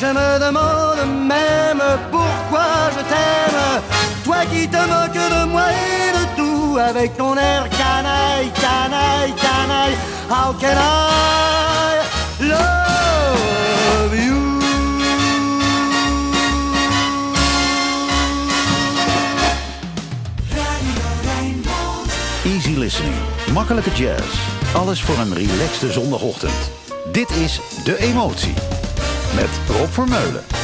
Je 0.00 0.06
me 0.06 0.38
demande 0.46 1.04
même 1.26 1.82
pourquoi 2.10 2.90
je 2.96 3.02
t'aime. 3.10 3.82
Toi 4.24 4.36
qui 4.52 4.68
te 4.68 4.76
moques 4.76 5.30
de 5.36 5.44
moi 5.46 5.66
et 5.70 6.12
de 6.18 6.24
tout 6.36 6.43
avec 6.78 7.16
ton 7.16 7.36
air 7.36 7.68
canaille, 7.68 8.50
canaille, 8.52 9.34
canaille. 9.34 9.96
How 10.28 10.52
can 10.60 10.76
I 10.76 12.02
love 12.40 14.14
you? 14.14 14.60
Easy 22.44 22.76
listening. 22.76 23.14
Makkelijke 23.52 23.90
jazz. 23.90 24.24
Alles 24.74 25.02
voor 25.02 25.18
een 25.18 25.34
relaxte 25.34 25.92
zondagochtend. 25.92 26.70
Dit 27.12 27.30
is 27.30 27.60
De 27.84 27.98
Emotie. 27.98 28.54
Met 29.34 29.76
Rob 29.78 29.90
Vermeulen. 29.90 30.63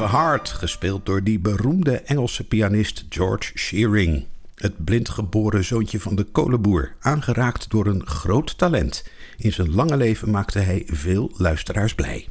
A 0.00 0.10
Heart, 0.10 0.48
gespeeld 0.48 1.06
door 1.06 1.22
die 1.22 1.38
beroemde 1.38 2.00
Engelse 2.00 2.44
pianist 2.44 3.04
George 3.08 3.58
Shearing. 3.58 4.26
Het 4.54 4.84
blindgeboren 4.84 5.64
zoontje 5.64 6.00
van 6.00 6.14
de 6.14 6.24
kolenboer, 6.24 6.94
aangeraakt 7.00 7.70
door 7.70 7.86
een 7.86 8.06
groot 8.06 8.58
talent. 8.58 9.04
In 9.36 9.52
zijn 9.52 9.74
lange 9.74 9.96
leven 9.96 10.30
maakte 10.30 10.58
hij 10.58 10.82
veel 10.86 11.30
luisteraars 11.36 11.94
blij. 11.94 12.28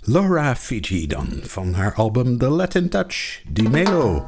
Laura 0.00 0.56
Fiji 0.56 1.06
dan, 1.06 1.28
van 1.42 1.72
haar 1.72 1.94
album 1.94 2.38
The 2.38 2.48
Latin 2.48 2.88
Touch, 2.88 3.42
Di 3.48 3.68
Melo. 3.68 4.26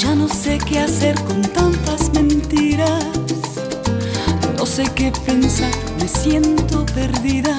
Ya 0.00 0.14
no 0.14 0.26
sé 0.28 0.58
qué 0.58 0.78
hacer 0.78 1.14
con. 1.24 1.40
No 1.40 1.85
sé 4.76 4.84
qué 4.94 5.10
pensar, 5.24 5.72
me 5.98 6.06
siento 6.06 6.84
perdida. 6.84 7.56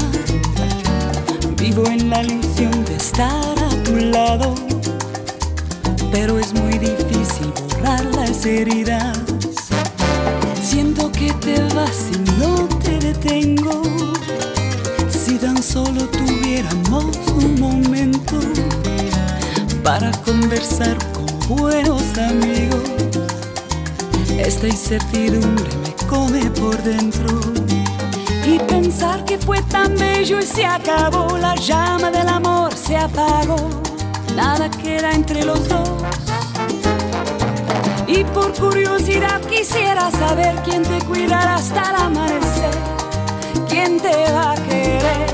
Vivo 1.60 1.88
en 1.88 2.12
la 2.12 2.22
ilusión 2.22 2.86
de 2.86 2.96
estar 2.96 3.58
a 3.58 3.84
tu 3.84 3.96
lado. 3.96 4.54
Pero 6.12 6.38
es 6.38 6.54
muy 6.54 6.78
difícil 6.78 7.52
borrar 7.70 8.06
las 8.14 8.46
heridas. 8.46 9.18
Siento 10.62 11.12
que 11.12 11.34
te 11.46 11.60
vas 11.74 11.98
y 12.14 12.20
no 12.40 12.68
te 12.84 13.00
detengo. 13.00 13.82
Si 15.10 15.40
tan 15.40 15.64
solo 15.64 16.04
tuviéramos 16.10 17.18
un 17.36 17.60
momento 17.60 18.36
para 19.84 20.12
conversar 20.22 20.96
como 21.14 21.62
buenos 21.62 22.04
amigos. 22.20 22.84
Esta 24.38 24.68
incertidumbre 24.68 25.72
me 25.84 25.97
come 26.08 26.50
por 26.52 26.76
dentro. 26.84 27.40
Y 28.46 28.60
pensar 28.60 29.24
que 29.26 29.38
fue 29.38 29.62
tan 29.64 29.96
bello 29.96 30.40
y 30.40 30.46
se 30.46 30.66
acabó, 30.66 31.38
la 31.38 31.56
llama 31.56 32.10
del 32.10 32.28
amor 32.30 32.74
se 32.74 32.96
apagó, 32.96 33.70
nada 34.36 34.70
queda 34.70 35.12
entre 35.12 35.44
los 35.44 35.68
dos. 35.68 35.90
Y 38.08 38.24
por 38.24 38.54
curiosidad 38.54 39.42
quisiera 39.42 40.10
saber 40.12 40.56
quién 40.64 40.84
te 40.84 41.00
cuidará 41.06 41.56
hasta 41.56 41.90
el 41.90 41.96
amanecer, 41.96 42.76
quién 43.70 44.00
te 44.00 44.32
va 44.32 44.54
a 44.54 44.56
querer. 44.56 45.27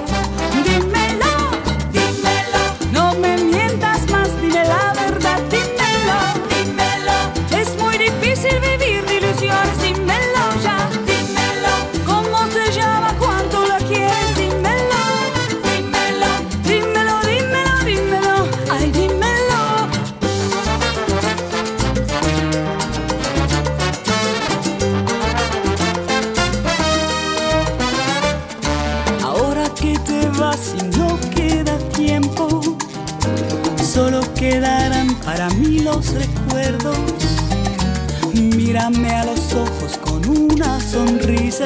Mírame 38.73 39.11
a 39.11 39.23
los 39.23 39.53
ojos 39.53 39.99
con 40.03 40.27
una 40.27 40.79
sonrisa, 40.79 41.65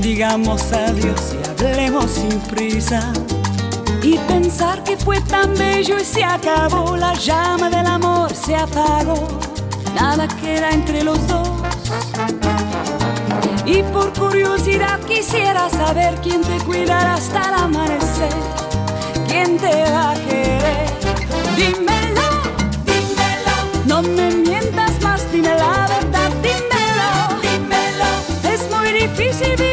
digamos 0.00 0.62
adiós 0.72 1.34
y 1.34 1.48
hablemos 1.48 2.08
sin 2.08 2.38
prisa. 2.42 3.12
Y 4.00 4.16
pensar 4.28 4.84
que 4.84 4.96
fue 4.96 5.20
tan 5.22 5.52
bello 5.54 5.98
y 5.98 6.04
se 6.04 6.22
acabó, 6.22 6.96
la 6.96 7.14
llama 7.14 7.68
del 7.68 7.84
amor 7.84 8.32
se 8.32 8.54
apagó, 8.54 9.26
nada 9.96 10.28
queda 10.40 10.70
entre 10.70 11.02
los 11.02 11.18
dos. 11.26 11.48
Y 13.64 13.82
por 13.92 14.12
curiosidad 14.12 15.00
quisiera 15.00 15.68
saber 15.68 16.14
quién 16.22 16.42
te 16.42 16.58
cuidará 16.58 17.14
hasta 17.14 17.42
el 17.42 17.54
amanecer, 17.54 18.36
quién 19.26 19.58
te 19.58 19.90
va 19.90 20.12
a 20.12 20.14
querer. 20.14 20.86
Dímelo, 21.56 22.28
dímelo, 22.84 23.56
no 23.86 24.02
me 24.02 24.25
difícil 29.16 29.65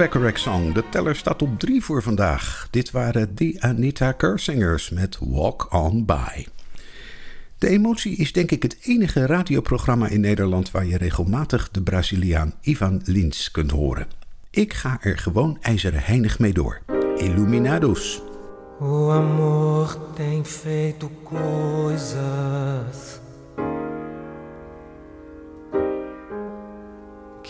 een 0.00 0.32
song. 0.34 0.72
De 0.72 0.84
teller 0.90 1.16
staat 1.16 1.42
op 1.42 1.58
drie 1.58 1.82
voor 1.82 2.02
vandaag. 2.02 2.68
Dit 2.70 2.90
waren 2.90 3.34
The 3.34 3.56
Anita 3.58 4.12
Kersingers 4.12 4.90
met 4.90 5.18
Walk 5.20 5.72
On 5.72 6.04
By. 6.04 6.46
De 7.58 7.68
Emotie 7.68 8.16
is 8.16 8.32
denk 8.32 8.50
ik 8.50 8.62
het 8.62 8.76
enige 8.82 9.26
radioprogramma 9.26 10.08
in 10.08 10.20
Nederland 10.20 10.70
waar 10.70 10.86
je 10.86 10.96
regelmatig 10.96 11.70
de 11.70 11.82
Braziliaan 11.82 12.54
Ivan 12.60 13.00
Lins 13.04 13.50
kunt 13.50 13.70
horen. 13.70 14.06
Ik 14.50 14.72
ga 14.72 14.98
er 15.00 15.18
gewoon 15.18 15.58
ijzeren 15.60 16.00
heinig 16.02 16.38
mee 16.38 16.52
door. 16.52 16.80
Illuminados. 17.16 18.22
O 18.80 19.10
amor 19.10 19.98
tem 20.14 20.44
feito 20.44 21.10
coisas 21.24 23.20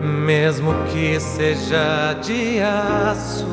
mesmo 0.00 0.72
que 0.84 1.18
seja 1.18 2.12
de 2.22 2.62
aço. 2.62 3.44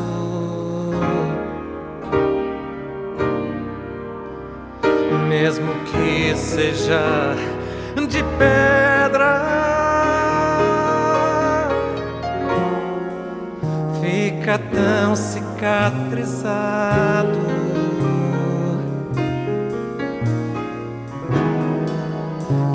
mesmo 5.27 5.73
que 5.85 6.35
seja 6.35 7.35
de 8.07 8.23
pedra, 8.37 9.41
fica 13.99 14.59
tão 14.59 15.15
cicatrizado. 15.15 17.52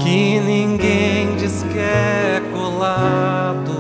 Que 0.09 0.41
ninguém 0.41 1.37
diz 1.37 1.63
que 1.71 1.79
é 1.79 2.41
colado. 2.51 3.77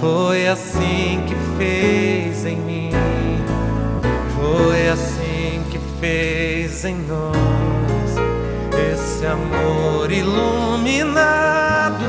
Foi 0.00 0.48
assim 0.48 1.22
que 1.28 1.34
fez 1.58 2.46
em 2.46 2.56
mim. 2.56 2.90
Foi 4.34 4.88
assim 4.88 5.62
que 5.70 5.78
fez 6.00 6.86
em 6.86 6.96
nós 7.06 7.36
esse 8.90 9.26
amor 9.26 10.10
iluminado. 10.10 12.00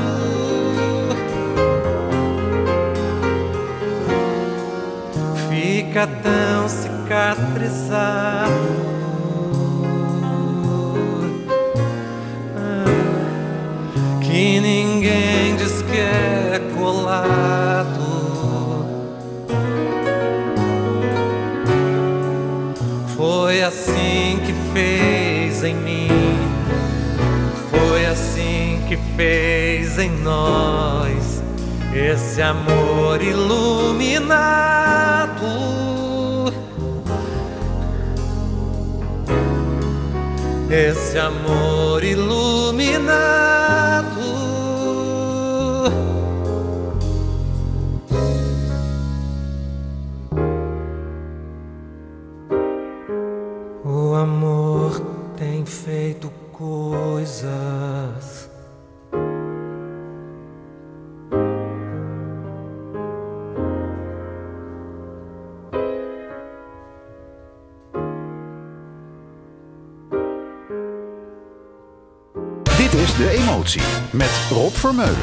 Fica 5.50 6.06
tão 6.06 6.66
cicatrizado. 6.66 8.81
Colado. 16.82 18.02
Foi 23.16 23.62
assim 23.62 24.40
que 24.44 24.52
fez 24.72 25.62
em 25.62 25.76
mim. 25.76 26.08
Foi 27.70 28.04
assim 28.06 28.82
que 28.88 28.96
fez 29.16 29.96
em 29.96 30.10
nós 30.10 31.40
esse 31.94 32.42
amor 32.42 33.22
iluminado. 33.22 34.42
Esse 40.68 41.16
amor 41.18 42.02
iluminado. 42.02 42.41
Vermeulen. 74.82 75.14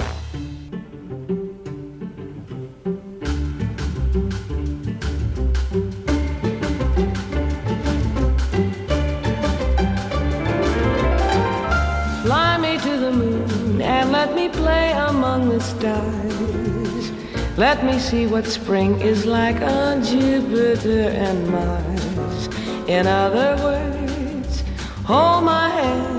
Fly 12.23 12.57
me 12.57 12.77
to 12.77 12.97
the 12.97 13.11
moon 13.11 13.81
and 13.81 14.13
let 14.13 14.33
me 14.33 14.47
play 14.47 14.93
among 14.93 15.49
the 15.49 15.59
stars. 15.59 17.11
Let 17.57 17.83
me 17.83 17.99
see 17.99 18.27
what 18.27 18.45
spring 18.45 19.01
is 19.01 19.25
like 19.25 19.61
on 19.61 20.05
Jupiter 20.05 21.09
and 21.09 21.49
Mars. 21.49 22.47
In 22.87 23.07
other 23.07 23.61
words, 23.61 24.63
hold 25.03 25.43
my 25.43 25.67
hand. 25.69 26.18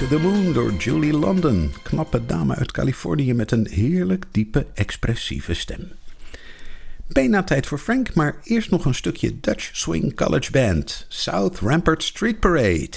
To 0.00 0.06
the 0.06 0.18
Moon 0.18 0.52
door 0.52 0.72
Julie 0.72 1.12
London. 1.12 1.72
Knappe 1.82 2.26
dame 2.26 2.54
uit 2.54 2.72
Californië 2.72 3.34
met 3.34 3.52
een 3.52 3.66
heerlijk 3.70 4.24
diepe, 4.30 4.66
expressieve 4.74 5.54
stem. 5.54 5.92
Bijna 7.06 7.42
tijd 7.42 7.66
voor 7.66 7.78
Frank, 7.78 8.14
maar 8.14 8.36
eerst 8.44 8.70
nog 8.70 8.84
een 8.84 8.94
stukje 8.94 9.40
Dutch 9.40 9.70
Swing 9.72 10.16
College 10.16 10.50
Band. 10.50 11.06
South 11.08 11.58
Rampart 11.58 12.02
Street 12.02 12.40
Parade. 12.40 12.90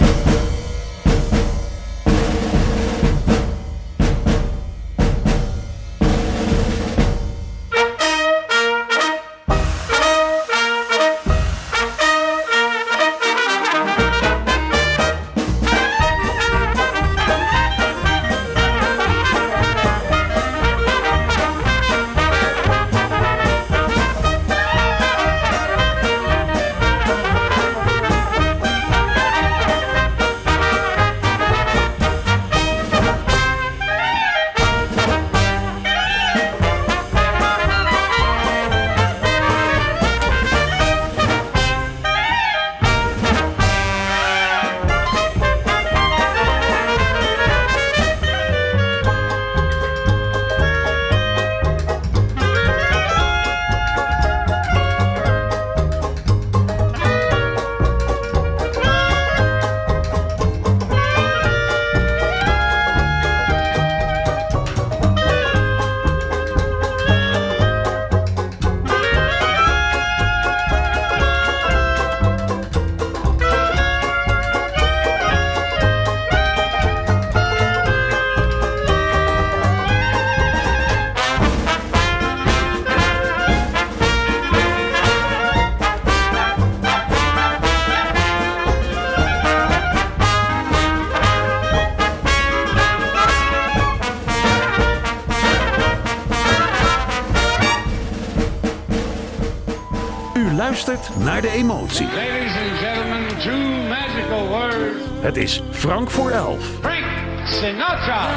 Luistert 100.87 101.17
naar 101.17 101.41
De 101.41 101.49
Emotie. 101.49 102.05
Ladies 102.05 102.55
and 102.55 102.79
gentlemen, 102.79 103.39
two 103.39 103.87
magical 103.87 104.47
words. 104.47 104.97
Het 105.21 105.37
is 105.37 105.61
Frank 105.71 106.11
voor 106.11 106.29
elf. 106.29 106.65
Frank 106.81 107.47
Sinatra. 107.47 108.27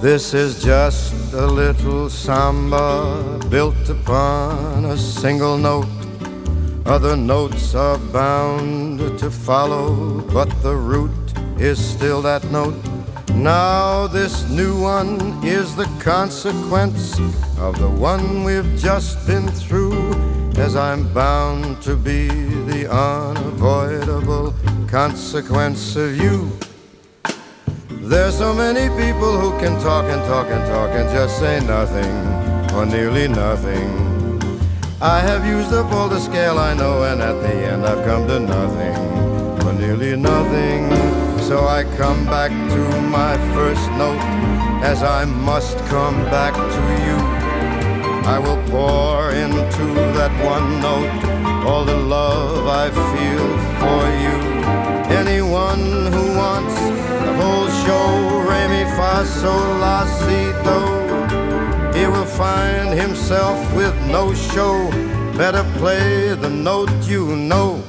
This 0.00 0.34
is 0.34 0.62
just 0.62 1.34
a 1.34 1.46
little 1.46 2.08
samba 2.08 3.06
built 3.48 3.88
upon 3.88 4.84
a 4.84 4.96
single 4.96 5.56
note. 5.56 5.86
Other 6.84 7.16
notes 7.18 7.74
are 7.74 7.98
bound 8.12 9.18
to 9.18 9.30
follow, 9.30 10.22
but 10.32 10.48
the 10.62 10.74
root 10.74 11.10
is 11.56 11.90
still 11.90 12.22
that 12.22 12.50
note. 12.50 12.93
Now, 13.34 14.06
this 14.06 14.48
new 14.48 14.80
one 14.80 15.44
is 15.44 15.76
the 15.76 15.86
consequence 16.00 17.18
of 17.58 17.78
the 17.78 17.90
one 17.90 18.44
we've 18.44 18.76
just 18.78 19.26
been 19.26 19.48
through. 19.48 20.14
as 20.56 20.76
I'm 20.76 21.12
bound 21.12 21.82
to 21.82 21.96
be 21.96 22.28
the 22.28 22.88
unavoidable 22.90 24.54
consequence 24.86 25.96
of 25.96 26.16
you. 26.16 26.50
There's 27.90 28.38
so 28.38 28.54
many 28.54 28.88
people 29.02 29.38
who 29.38 29.50
can 29.58 29.80
talk 29.82 30.04
and 30.04 30.22
talk 30.22 30.46
and 30.48 30.64
talk 30.66 30.90
and 30.90 31.08
just 31.10 31.38
say 31.38 31.58
nothing 31.66 32.74
or 32.74 32.86
nearly 32.86 33.26
nothing. 33.26 34.04
I 35.00 35.20
have 35.20 35.44
used 35.44 35.72
up 35.72 35.90
all 35.92 36.08
the 36.08 36.20
scale 36.20 36.58
I 36.58 36.72
know, 36.74 37.02
and 37.02 37.20
at 37.20 37.40
the 37.42 37.54
end 37.54 37.84
I've 37.84 38.04
come 38.04 38.26
to 38.28 38.38
nothing 38.38 39.66
or 39.66 39.72
nearly 39.72 40.16
nothing. 40.16 41.23
So 41.48 41.66
I 41.66 41.84
come 41.98 42.24
back 42.24 42.50
to 42.50 43.00
my 43.02 43.36
first 43.54 43.90
note 43.92 44.24
as 44.82 45.02
I 45.02 45.26
must 45.26 45.76
come 45.92 46.16
back 46.32 46.54
to 46.54 46.82
you. 47.06 47.18
I 48.34 48.38
will 48.38 48.60
pour 48.70 49.30
into 49.30 49.86
that 50.16 50.32
one 50.42 50.80
note 50.80 51.12
all 51.68 51.84
the 51.84 51.98
love 51.98 52.66
I 52.66 52.88
feel 53.12 53.48
for 53.82 54.02
you. 54.24 54.36
Anyone 55.20 56.10
who 56.14 56.34
wants 56.34 56.76
the 57.26 57.32
whole 57.38 57.68
show, 57.84 58.08
re 58.48 58.62
mi 58.72 58.84
fa 58.96 59.26
sol 59.26 59.66
la 59.84 60.06
si 60.06 60.40
do, 60.64 60.80
he 61.96 62.06
will 62.06 62.30
find 62.42 62.98
himself 62.98 63.58
with 63.76 63.94
no 64.06 64.32
show. 64.32 64.90
Better 65.36 65.64
play 65.78 66.34
the 66.34 66.48
note 66.48 67.06
you 67.06 67.36
know. 67.36 67.84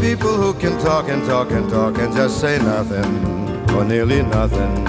People 0.00 0.34
who 0.34 0.52
can 0.54 0.78
talk 0.78 1.08
and 1.08 1.24
talk 1.26 1.50
and 1.50 1.68
talk 1.70 1.98
and 1.98 2.14
just 2.14 2.40
say 2.40 2.58
nothing 2.58 3.70
or 3.74 3.84
nearly 3.84 4.22
nothing. 4.22 4.86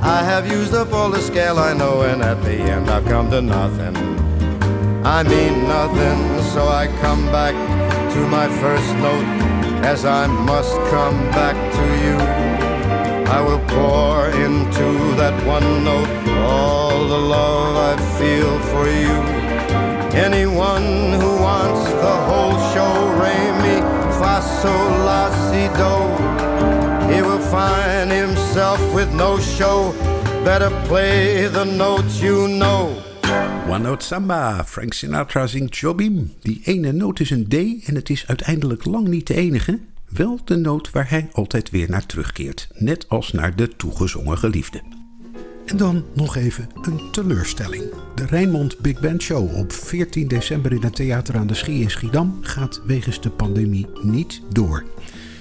I 0.00 0.22
have 0.22 0.50
used 0.50 0.74
up 0.74 0.92
all 0.92 1.10
the 1.10 1.20
scale 1.20 1.58
I 1.58 1.74
know, 1.74 2.02
and 2.02 2.22
at 2.22 2.42
the 2.42 2.54
end 2.54 2.88
I've 2.88 3.04
come 3.04 3.30
to 3.30 3.42
nothing. 3.42 3.96
I 5.04 5.22
mean 5.22 5.64
nothing, 5.68 6.42
so 6.52 6.68
I 6.68 6.86
come 7.00 7.26
back 7.26 7.54
to 8.14 8.26
my 8.28 8.48
first 8.60 8.94
note 8.96 9.24
as 9.84 10.04
I 10.04 10.26
must 10.26 10.74
come 10.90 11.18
back 11.30 11.56
to 11.78 11.84
you. 12.04 12.16
I 13.30 13.40
will 13.40 13.60
pour 13.68 14.26
into 14.28 15.14
that 15.16 15.34
one 15.46 15.84
note 15.84 16.28
all 16.38 17.06
the 17.06 17.18
love 17.18 17.76
I 17.76 17.94
feel 18.18 18.58
for 18.72 18.86
you. 18.88 19.40
Anyone 20.18 21.12
who 21.20 21.40
wants 21.40 21.84
the 21.90 22.16
whole 22.28 22.58
show, 22.72 22.92
re 23.22 23.49
si 24.40 25.68
do, 25.76 25.92
he 27.12 27.22
will 27.22 27.40
find 27.40 28.10
himself 28.10 28.80
with 28.94 29.12
no 29.12 29.38
show. 29.38 29.92
Better 30.44 30.70
play 30.88 31.48
the 31.48 31.64
notes 31.64 32.20
you 32.20 32.48
know. 32.48 32.88
One 33.68 33.82
Note 33.82 34.02
Samba, 34.02 34.64
Frank 34.66 34.92
Sinatra 34.92 35.46
zingt 35.46 35.76
Jobim. 35.76 36.32
Die 36.40 36.60
ene 36.64 36.92
noot 36.92 37.20
is 37.20 37.30
een 37.30 37.48
D 37.48 37.54
en 37.86 37.94
het 37.94 38.10
is 38.10 38.26
uiteindelijk 38.26 38.84
lang 38.84 39.08
niet 39.08 39.26
de 39.26 39.34
enige. 39.34 39.78
Wel 40.08 40.38
de 40.44 40.56
noot 40.56 40.90
waar 40.90 41.10
hij 41.10 41.28
altijd 41.32 41.70
weer 41.70 41.90
naar 41.90 42.06
terugkeert. 42.06 42.68
Net 42.74 43.08
als 43.08 43.32
naar 43.32 43.56
de 43.56 43.68
toegezongen 43.76 44.38
geliefde. 44.38 44.99
En 45.70 45.76
dan 45.76 46.04
nog 46.14 46.36
even 46.36 46.68
een 46.82 47.00
teleurstelling. 47.10 47.82
De 48.14 48.26
Rijnmond 48.26 48.78
Big 48.78 49.00
Band 49.00 49.22
Show 49.22 49.56
op 49.56 49.72
14 49.72 50.28
december 50.28 50.72
in 50.72 50.82
het 50.82 50.94
Theater 50.94 51.36
aan 51.36 51.46
de 51.46 51.54
Schie 51.54 51.82
in 51.82 51.90
Schiedam 51.90 52.38
gaat 52.40 52.80
wegens 52.86 53.20
de 53.20 53.30
pandemie 53.30 53.86
niet 54.02 54.42
door. 54.52 54.84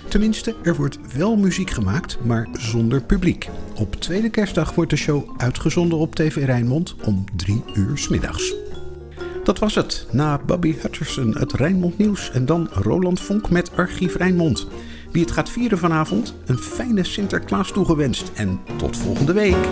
Tenminste, 0.08 0.56
er 0.64 0.76
wordt 0.76 1.00
wel 1.16 1.36
muziek 1.36 1.70
gemaakt, 1.70 2.18
maar 2.26 2.48
zonder 2.52 3.02
publiek. 3.02 3.50
Op 3.76 3.96
tweede 3.96 4.30
kerstdag 4.30 4.76
wordt 4.76 4.90
de 4.90 4.98
show 4.98 5.34
uitgezonden 5.38 5.98
op 5.98 6.16
TV 6.16 6.46
Rijnmond 6.46 6.96
om 7.06 7.24
3 7.36 7.64
uur 7.74 7.98
's 7.98 8.08
middags. 8.08 8.54
Dat 9.44 9.60
was 9.60 9.76
het. 9.76 10.08
Na 10.12 10.40
Bobby 10.46 10.76
Hutcherson 10.82 11.38
het 11.38 11.54
Rijnmond 11.54 11.98
Nieuws 11.98 12.32
en 12.32 12.46
dan 12.46 12.70
Roland 12.72 13.20
Vonk 13.20 13.50
met 13.50 13.76
Archief 13.76 14.16
Rijnmond. 14.16 14.68
Wie 15.12 15.22
het 15.22 15.32
gaat 15.32 15.50
vieren 15.50 15.78
vanavond, 15.78 16.34
een 16.46 16.58
fijne 16.58 17.04
Sinterklaas 17.04 17.72
toegewenst 17.72 18.32
en 18.36 18.60
tot 18.78 18.98
volgende 18.98 19.34
week. 19.34 19.68